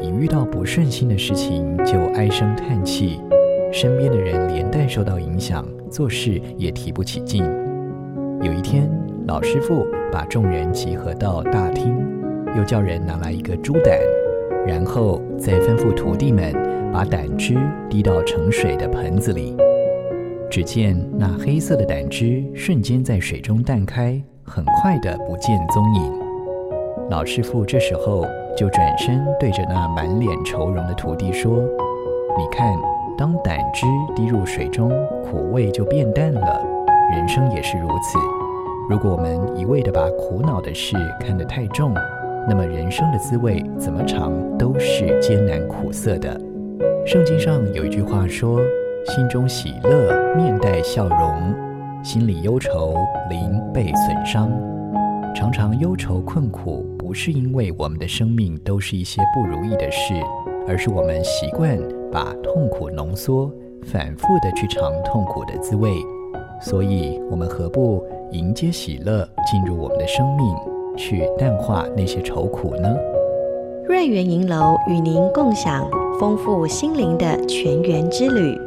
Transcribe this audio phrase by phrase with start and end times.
[0.00, 3.20] 一遇到不顺心的事情就唉声叹气，
[3.72, 7.42] 身边的人连带受到影响，做事也提不起劲。
[8.42, 8.90] 有一天，
[9.26, 11.96] 老师傅把众人集合到大厅，
[12.56, 13.98] 又叫人拿来一个猪胆，
[14.66, 16.52] 然后再吩咐徒弟们
[16.92, 17.56] 把胆汁
[17.88, 19.56] 滴到盛水的盆子里。
[20.50, 26.12] 只见那黑色的胆汁瞬间在水中淡开，很快的不见踪影。
[27.10, 28.24] 老师傅这时候
[28.56, 31.58] 就转身对着那满脸愁容的徒弟说
[32.38, 32.74] ：“你看，
[33.16, 34.90] 当胆汁滴入水中，
[35.22, 36.64] 苦味就变淡了。”
[37.12, 38.18] 人生也是如此，
[38.88, 41.92] 如果我们一味地把苦恼的事看得太重，
[42.48, 46.40] 那么人生的滋味怎么尝都是艰难苦涩的。
[47.04, 48.58] 圣经上有一句话说
[49.06, 51.52] ：“心中喜乐，面带笑容；
[52.02, 52.94] 心里忧愁，
[53.28, 54.50] 灵被损伤。”
[55.36, 60.14] 常常忧愁困苦，不是因为我们的生命都是一些不如意的事，
[60.66, 61.78] 而是我们习惯
[62.10, 65.92] 把痛苦浓缩，反复的去尝痛苦的滋味。
[66.58, 70.56] 所以，我们何不迎接喜乐进入我们的生命，
[70.96, 72.96] 去淡化那些愁苦呢？
[73.86, 75.86] 瑞圆银楼与您共享
[76.18, 78.58] 丰富心灵的泉源之旅。